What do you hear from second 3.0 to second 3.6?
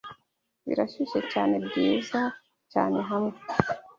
hamwe